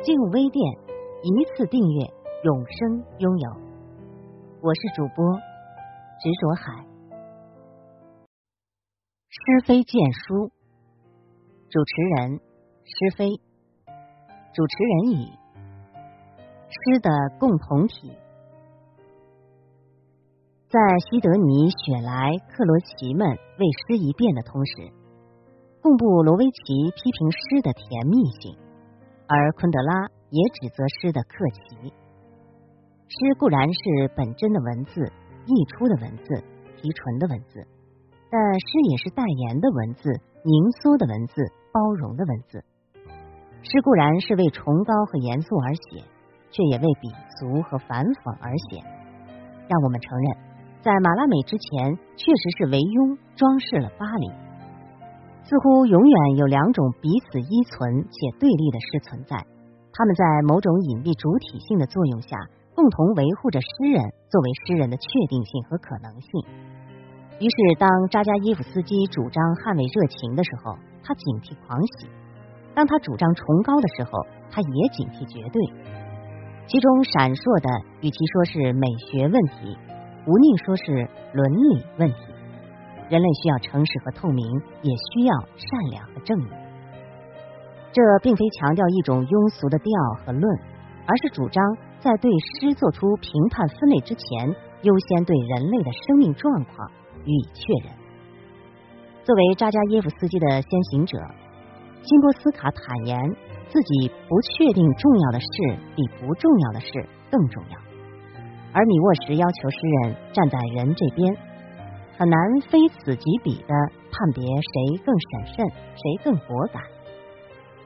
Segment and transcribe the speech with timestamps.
[0.00, 0.64] 进入微店，
[1.22, 2.06] 一次订阅，
[2.44, 3.50] 永生拥有。
[4.62, 5.34] 我是主播
[6.20, 6.86] 执着海，
[9.28, 10.52] 诗非荐书，
[11.68, 12.40] 主持人
[12.84, 13.28] 诗非，
[14.54, 15.26] 主持人语，
[16.68, 18.12] 诗的共同体。
[20.68, 20.78] 在
[21.10, 24.92] 西德尼、雪莱、克罗齐们为诗一辩的同时，
[25.82, 28.67] 贡布罗维奇批评诗的甜蜜性。
[29.28, 31.92] 而昆德拉也指责诗的客气。
[33.08, 35.00] 诗固然是本真的文字、
[35.46, 36.44] 溢出的文字、
[36.76, 37.66] 提纯的文字，
[38.30, 40.10] 但诗也是代言的文字、
[40.44, 42.64] 凝缩的文字、包容的文字。
[43.62, 46.04] 诗固然是为崇高和严肃而写，
[46.50, 48.80] 却也为鄙俗和反讽而写。
[49.68, 50.36] 让我们承认，
[50.80, 54.47] 在马拉美之前，确实是维庸装饰了巴黎。
[55.48, 59.34] 似乎永远有两种彼此依存且对立的诗存在，
[59.94, 62.36] 他们在某种隐蔽主体性的作用下，
[62.76, 66.28] 共同维护着诗人作为诗人的确定性和可能性。
[67.40, 72.12] 于是，当扎加耶夫斯基主张捍卫热情的时候，他警惕狂喜；
[72.76, 74.12] 当他主张崇高的时候，
[74.52, 75.56] 他也警惕绝对。
[76.68, 77.72] 其中闪烁的，
[78.04, 79.72] 与其说是美学问题，
[80.28, 81.40] 无宁说是伦
[81.72, 82.36] 理问题。
[83.08, 84.44] 人类需要诚实和透明，
[84.82, 86.48] 也需要善良和正义。
[87.90, 89.90] 这并非强调一种庸俗的调
[90.24, 90.44] 和论，
[91.06, 91.64] 而是主张
[91.98, 96.90] 在对诗做出评判分类之前，优先对人类的生命状况
[97.24, 97.96] 予以确认。
[99.24, 101.18] 作为扎加耶夫斯基的先行者，
[102.02, 103.18] 辛波斯卡坦言
[103.68, 105.48] 自己不确定重要的事
[105.96, 106.88] 比不重要的事
[107.30, 107.78] 更重要，
[108.72, 111.34] 而米沃什要求诗人站在人这边。
[112.18, 112.36] 很难
[112.68, 113.72] 非此即彼的
[114.10, 116.82] 判别谁更审慎，谁更果敢。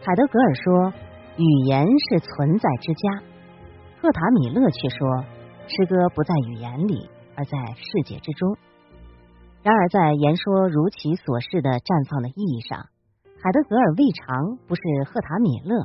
[0.00, 0.92] 海德格尔说，
[1.36, 3.20] 语言是存在之家；
[4.00, 5.24] 赫塔米勒却说，
[5.68, 8.56] 诗歌不在语言里，而在世界之中。
[9.62, 12.80] 然而，在言说如其所示的绽放的意义上，
[13.42, 15.84] 海德格尔未尝不是赫塔米勒，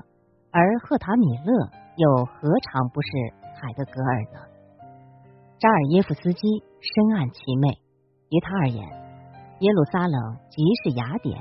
[0.52, 1.52] 而赫塔米勒
[1.98, 3.10] 又何尝不是
[3.60, 4.40] 海德格尔呢？
[5.60, 6.40] 扎尔耶夫斯基
[6.80, 7.84] 深谙其美。
[8.29, 8.88] 于他而言，
[9.59, 11.35] 耶路撒冷即是雅典，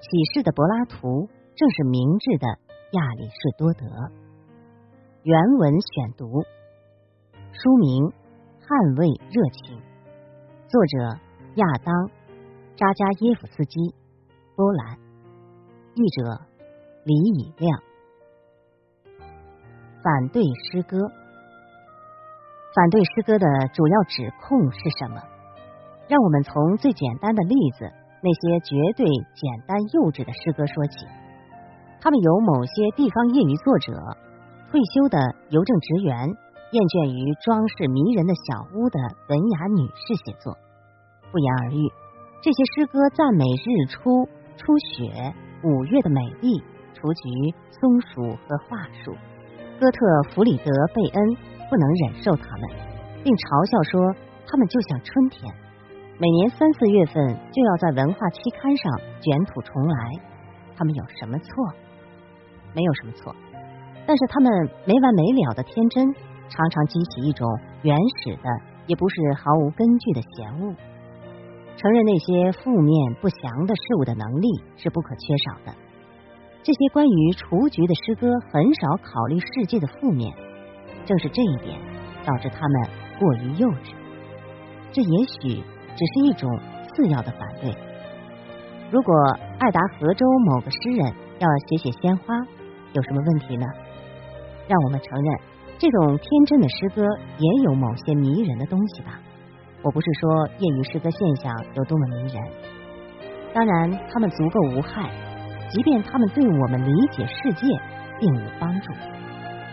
[0.00, 2.46] 启示的柏拉图正是明智的
[2.90, 3.86] 亚里士多德。
[5.22, 6.42] 原文选读，
[7.52, 8.04] 书名
[8.60, 9.78] 《捍卫热情》，
[10.66, 11.20] 作者
[11.54, 11.94] 亚当·
[12.76, 13.94] 扎加耶夫斯基，
[14.56, 14.98] 波兰，
[15.94, 16.42] 译者
[17.04, 17.82] 李以亮。
[20.02, 20.98] 反对诗歌，
[22.74, 25.22] 反对诗歌的主要指控是什么？
[26.08, 27.90] 让我们从最简单的例子，
[28.22, 31.06] 那些绝对简单幼稚的诗歌说起。
[32.00, 33.92] 他们由某些地方业余作者、
[34.70, 35.18] 退休的
[35.50, 36.14] 邮政职员、
[36.70, 40.54] 厌倦于装饰迷人的小屋的文雅女士写作。
[41.32, 41.82] 不言而喻，
[42.38, 45.34] 这些诗歌赞美日出、初雪、
[45.66, 46.62] 五月的美丽、
[46.94, 49.10] 雏菊、松鼠和桦树。
[49.82, 49.98] 哥特
[50.30, 51.18] 弗里德贝恩
[51.68, 52.64] 不能忍受他们，
[53.24, 54.14] 并嘲笑说
[54.46, 55.52] 他们就像春天。
[56.18, 57.14] 每年三四月份
[57.52, 58.90] 就要在文化期刊上
[59.20, 60.12] 卷土重来，
[60.74, 61.52] 他们有什么错？
[62.72, 63.36] 没有什么错，
[64.06, 64.50] 但是他们
[64.86, 66.14] 没完没了的天真，
[66.48, 67.46] 常常激起一种
[67.82, 67.94] 原
[68.24, 68.48] 始的，
[68.86, 70.74] 也不是毫无根据的嫌恶。
[71.76, 75.76] 承认那些负面不祥的事物的能力是不可缺少的。
[76.62, 80.34] 这些关于雏菊的诗歌很少考虑世界的负面，
[81.04, 81.78] 正是这一点
[82.24, 82.88] 导致他们
[83.20, 83.92] 过于幼稚。
[84.92, 85.62] 这也许。
[85.96, 86.48] 只是一种
[86.88, 87.74] 次要的反对。
[88.90, 89.14] 如果
[89.58, 92.34] 爱达荷州某个诗人要写写鲜花，
[92.92, 93.66] 有什么问题呢？
[94.68, 95.40] 让我们承认，
[95.78, 97.02] 这种天真的诗歌
[97.38, 99.18] 也有某些迷人的东西吧。
[99.82, 102.42] 我不是说业余诗歌现象有多么迷人，
[103.54, 105.10] 当然他们足够无害，
[105.70, 107.66] 即便他们对我们理解世界
[108.20, 108.92] 并无帮助。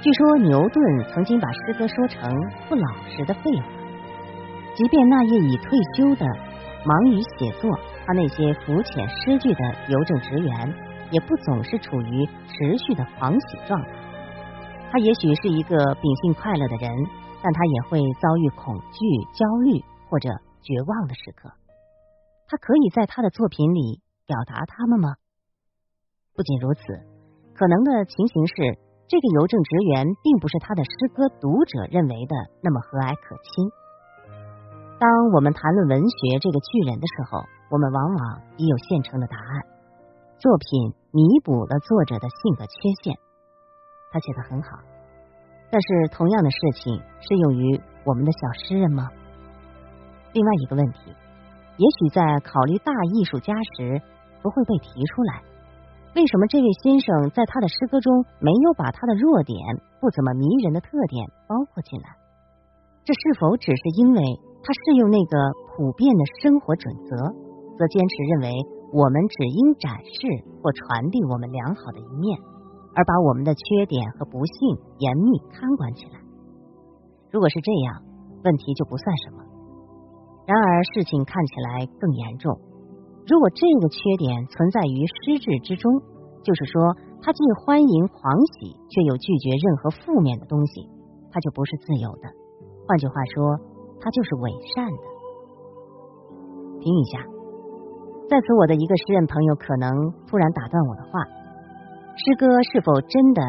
[0.01, 0.83] 据说牛顿
[1.13, 2.29] 曾经把诗歌说成
[2.67, 3.82] 不老实的废话。
[4.75, 6.25] 即便那夜已退休的
[6.85, 7.69] 忙于写作
[8.05, 10.73] 他那些浮浅诗句的邮政职员，
[11.11, 13.89] 也不总是处于持续的狂喜状态。
[14.91, 16.91] 他也许是一个秉性快乐的人，
[17.41, 18.97] 但他也会遭遇恐惧、
[19.33, 20.29] 焦虑或者
[20.61, 21.49] 绝望的时刻。
[22.47, 25.15] 他可以在他的作品里表达他们吗？
[26.35, 26.81] 不仅如此，
[27.53, 28.53] 可能的情形是，
[29.07, 33.69] 这个邮政职员并不是他的诗歌读者认为的那么和蔼可亲。
[35.03, 39.61] 当我们谈论文学这个巨人的时候，我们往往已有现成的答案。
[40.39, 42.71] 作品弥补了作者的性格缺
[43.03, 43.19] 陷，
[44.13, 44.79] 他写的很好。
[45.69, 49.11] 但是，同样的事情适用于我们的小诗人吗？
[50.31, 51.11] 另外一个问题，
[51.75, 53.99] 也许在考虑大艺术家时
[54.41, 55.44] 不会被提出来：
[56.15, 59.59] 为什么这位先生在他的诗歌中没有把他的弱点、
[59.99, 62.07] 不怎么迷人的特点包括进来？
[63.03, 64.21] 这是否只是因为
[64.63, 65.36] 他适用那个
[65.75, 67.12] 普遍的生活准则，
[67.77, 68.48] 则坚持认为
[68.95, 72.39] 我们只应展示或传递我们良好的一面？
[72.95, 76.21] 而把我们的缺点和不幸严密看管起来。
[77.31, 78.06] 如果是这样，
[78.45, 79.44] 问题就不算什么。
[80.45, 82.54] 然而事情看起来更严重。
[83.25, 85.89] 如果这个缺点存在于失智之中，
[86.44, 86.94] 就是说
[87.24, 88.21] 他既欢迎狂
[88.59, 90.88] 喜，却又拒绝任何负面的东西，
[91.31, 92.30] 他就不是自由的。
[92.86, 93.57] 换句话说，
[94.03, 95.03] 他就是伪善的。
[96.83, 97.23] 停一下，
[98.27, 99.88] 在此，我的一个诗人朋友可能
[100.27, 101.23] 突然打断我的话。
[102.19, 103.41] 诗歌是否真的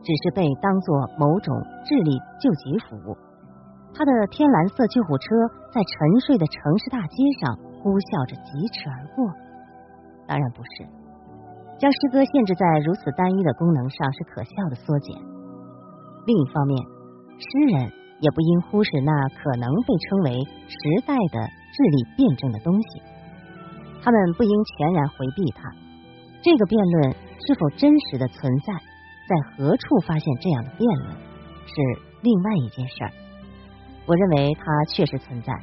[0.00, 3.16] 只是被当作某种智力救急服务？
[3.92, 5.28] 他的天蓝色救护车
[5.72, 9.28] 在沉睡的城市大街上呼啸着疾驰而过？
[10.26, 10.88] 当然不是。
[11.78, 15.14] 将诗歌限制在如此单一的功能上是可笑的缩减。
[16.26, 16.74] 另一方面，
[17.38, 23.02] 诗人也不应忽视那可能被称为时代的智力辩证的东西，
[24.02, 25.70] 他们不应全然回避它。
[26.42, 27.14] 这个辩论。
[27.46, 31.12] 是否真实的存在，在何处发现这样的辩论，
[31.64, 31.72] 是
[32.20, 33.12] 另外一件事儿。
[34.06, 35.54] 我认为它确实存在，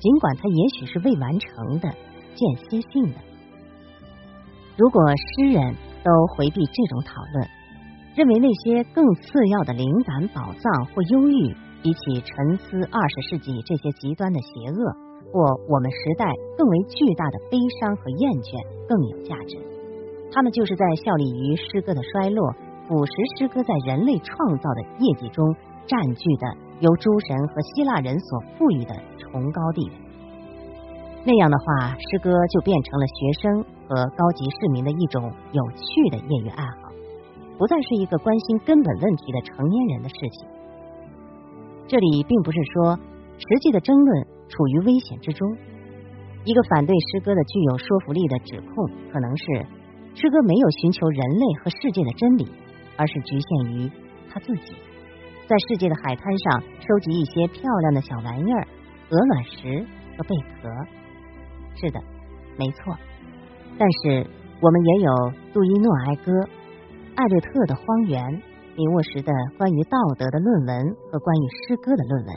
[0.00, 1.88] 尽管它也许是未完成的、
[2.34, 3.20] 间歇性的。
[4.76, 7.48] 如果诗人都回避这种讨论，
[8.16, 11.54] 认为那些更次要的灵感宝藏或忧郁，
[11.84, 14.80] 比起沉思二十世纪这些极端的邪恶，
[15.28, 16.24] 或我们时代
[16.56, 18.56] 更为巨大的悲伤和厌倦
[18.88, 19.60] 更有价值。
[20.32, 22.40] 他们就是在效力于诗歌的衰落，
[22.88, 24.32] 腐蚀诗歌在人类创
[24.64, 25.44] 造的业绩中
[25.84, 29.94] 占据的由诸神和希腊人所赋予的崇高地位。
[31.20, 35.20] 那样的话，诗歌就变成了学生和高级市民的一种
[35.52, 36.88] 有趣的业余爱好，
[37.60, 40.48] 不再是一个关心根本问题的成年人的事情。
[41.86, 42.98] 这里并不是说
[43.38, 45.56] 实际的争论处于危险之中。
[46.44, 49.44] 一个反对诗歌的具有说服力的指控，可能是。
[50.16, 52.46] 诗歌没有寻求人类和世界的真理，
[52.96, 53.90] 而是局限于
[54.30, 54.76] 他自己，
[55.48, 58.68] 在世界的海滩上收集一些漂亮的小玩意儿、
[59.10, 59.84] 鹅卵石
[60.16, 60.68] 和贝壳。
[61.74, 62.00] 是的，
[62.56, 62.96] 没错。
[63.76, 64.24] 但是
[64.60, 66.30] 我们也有杜伊诺埃歌、
[67.16, 68.22] 艾略特的《荒原》、
[68.76, 72.34] 李沃什的关于道德的论文和关于诗歌的论文、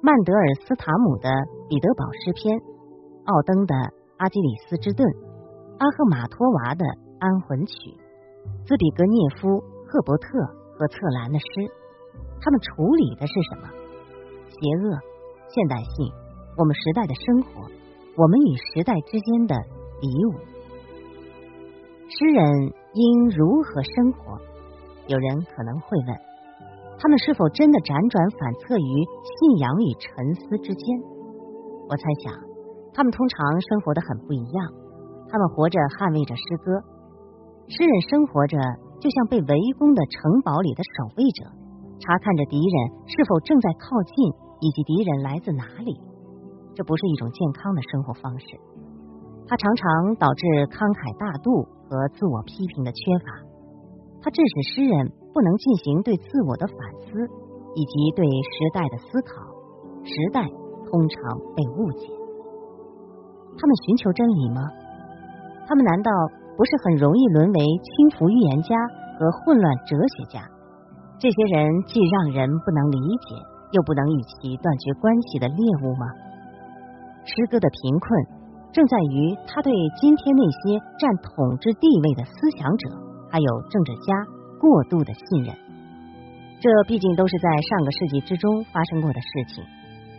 [0.00, 1.28] 曼德尔斯塔姆的
[1.68, 2.56] 《彼得堡诗篇》、
[3.28, 3.74] 奥登的
[4.16, 5.06] 《阿基里斯之盾》。
[5.76, 6.80] 阿赫马托娃的
[7.20, 7.74] 《安魂曲》，
[8.64, 10.40] 兹比格涅夫、赫伯特
[10.72, 11.68] 和策兰的诗，
[12.40, 13.68] 他们处理的是什么？
[14.48, 14.96] 邪恶、
[15.52, 16.08] 现代性、
[16.56, 17.68] 我们时代的生活，
[18.16, 19.52] 我们与时代之间的
[20.00, 20.40] 比武。
[22.08, 24.40] 诗人应如何生活？
[25.06, 26.10] 有人可能会问：
[26.98, 28.92] 他们是否真的辗转反侧于
[29.26, 30.84] 信仰与沉思之间？
[31.90, 32.30] 我猜想，
[32.94, 34.58] 他们通常生活的很不一样。
[35.26, 36.78] 他们活着捍卫着诗歌，
[37.66, 38.54] 诗人生活着
[39.00, 41.50] 就像被围攻的城堡里的守卫者，
[41.98, 42.76] 查看着敌人
[43.08, 44.14] 是否正在靠近，
[44.60, 45.98] 以及敌人来自哪里。
[46.76, 48.46] 这不是一种健康的生活方式，
[49.48, 53.51] 它常常导致慷慨大度和自我批评的缺乏。
[54.22, 57.10] 它致使诗人不能进行对自我的反思，
[57.74, 59.42] 以及对时代的思考。
[60.06, 60.46] 时代
[60.86, 61.18] 通常
[61.54, 62.06] 被误解。
[63.58, 64.62] 他们寻求真理吗？
[65.66, 66.10] 他们难道
[66.56, 68.74] 不是很容易沦为轻浮预言家
[69.18, 70.46] 和混乱哲学家？
[71.18, 73.34] 这些人既让人不能理解，
[73.72, 76.06] 又不能与其断绝关系的猎物吗？
[77.24, 78.26] 诗歌的贫困
[78.72, 82.88] 正在于他对今天那些占统治地位的思想者
[83.32, 84.12] 还有政治家
[84.60, 85.56] 过度的信任。
[86.60, 89.64] 这毕竟都是在上个世纪之中发生过的事情，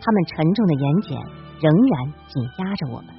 [0.02, 1.16] 他们沉重的言简
[1.62, 3.14] 仍然紧压着我们。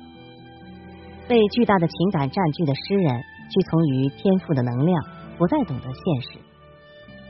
[1.28, 3.16] 被巨大的情感占据的诗人，
[3.50, 5.04] 屈从于天赋的能量，
[5.40, 6.38] 不再懂得现实。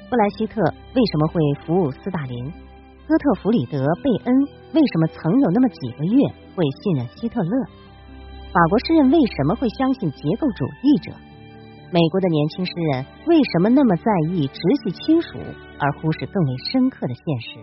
[0.09, 0.59] 布莱希特
[0.93, 2.51] 为什么会服务斯大林？
[3.07, 4.35] 哥特弗里德·贝恩
[4.73, 7.65] 为什么曾有那么几个月会信任希特勒？
[8.51, 11.11] 法国诗人为什么会相信结构主义者？
[11.95, 15.39] 美国的年轻诗人为什么那么在意直系亲属，
[15.79, 17.55] 而忽视更为深刻的现实？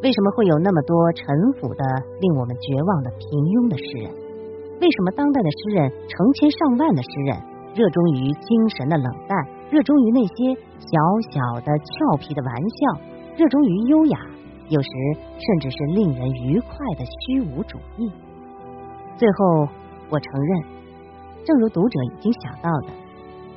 [0.00, 1.26] 为什么会有那么多陈
[1.58, 1.82] 腐的、
[2.20, 4.14] 令我们绝望的平庸的诗人？
[4.78, 7.34] 为什么当代的诗人成千上万的诗人
[7.74, 8.46] 热衷于精
[8.78, 9.34] 神的冷淡，
[9.74, 10.94] 热衷于那些小
[11.26, 12.78] 小的俏皮的玩笑，
[13.34, 14.22] 热衷于优雅，
[14.70, 14.90] 有时
[15.34, 18.06] 甚至是令人愉快的虚无主义？
[19.18, 19.66] 最后，
[20.14, 20.62] 我承认，
[21.42, 22.94] 正如读者已经想到的，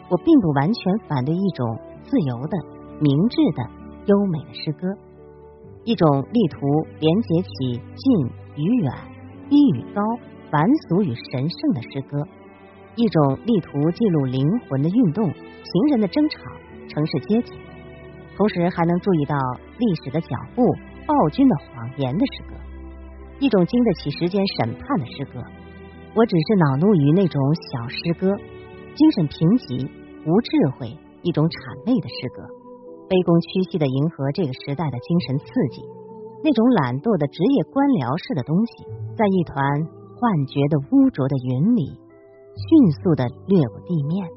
[0.10, 2.58] 我并不完全反对一种自由的、
[3.00, 3.64] 明智的、
[4.06, 4.88] 优美的诗歌，
[5.84, 6.60] 一种力图
[7.00, 8.92] 连接起近与远、
[9.50, 10.02] 低与高、
[10.50, 12.28] 凡俗与神圣的诗歌，
[12.96, 16.40] 一种力图记录灵魂的运动、情人的争吵、
[16.88, 17.54] 城市街景，
[18.36, 19.36] 同时还能注意到
[19.78, 20.66] 历史的脚步、
[21.06, 22.56] 暴君的谎言的诗歌。
[23.40, 25.40] 一种经得起时间审判的诗歌，
[26.16, 28.36] 我只是恼怒于那种小诗歌，
[28.96, 29.90] 精神贫瘠、
[30.26, 30.92] 无智慧，
[31.24, 31.56] 一种谄
[31.88, 32.44] 媚的诗歌，
[33.08, 35.80] 卑躬屈膝的迎合这个时代的精神刺激，
[36.44, 38.84] 那种懒惰的职业官僚式的东西，
[39.16, 39.56] 在一团
[40.20, 42.68] 幻觉的污浊的云里，迅
[43.00, 44.28] 速的掠过地面。